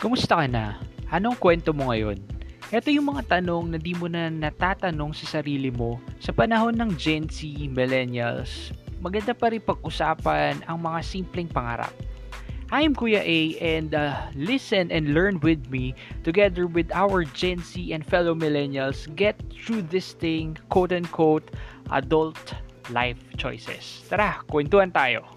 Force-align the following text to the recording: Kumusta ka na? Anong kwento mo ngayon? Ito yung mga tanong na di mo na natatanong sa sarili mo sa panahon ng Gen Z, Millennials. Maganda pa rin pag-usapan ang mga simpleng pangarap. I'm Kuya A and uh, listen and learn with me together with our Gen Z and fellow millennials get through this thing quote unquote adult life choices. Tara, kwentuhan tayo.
Kumusta 0.00 0.40
ka 0.40 0.48
na? 0.48 0.80
Anong 1.12 1.36
kwento 1.36 1.76
mo 1.76 1.92
ngayon? 1.92 2.16
Ito 2.72 2.88
yung 2.88 3.12
mga 3.12 3.36
tanong 3.36 3.68
na 3.68 3.76
di 3.76 3.92
mo 3.92 4.08
na 4.08 4.32
natatanong 4.32 5.12
sa 5.12 5.36
sarili 5.36 5.68
mo 5.68 6.00
sa 6.16 6.32
panahon 6.32 6.72
ng 6.72 6.96
Gen 6.96 7.28
Z, 7.28 7.44
Millennials. 7.68 8.72
Maganda 9.04 9.36
pa 9.36 9.52
rin 9.52 9.60
pag-usapan 9.60 10.64
ang 10.64 10.80
mga 10.80 11.04
simpleng 11.04 11.52
pangarap. 11.52 11.92
I'm 12.72 12.96
Kuya 12.96 13.20
A 13.20 13.60
and 13.60 13.92
uh, 13.92 14.16
listen 14.32 14.88
and 14.88 15.12
learn 15.12 15.36
with 15.44 15.68
me 15.68 15.92
together 16.24 16.64
with 16.64 16.88
our 16.96 17.28
Gen 17.36 17.60
Z 17.60 17.76
and 17.92 18.00
fellow 18.00 18.32
millennials 18.32 19.04
get 19.20 19.36
through 19.52 19.84
this 19.92 20.16
thing 20.16 20.56
quote 20.72 20.96
unquote 20.96 21.44
adult 21.92 22.40
life 22.88 23.20
choices. 23.36 24.00
Tara, 24.08 24.40
kwentuhan 24.48 24.96
tayo. 24.96 25.28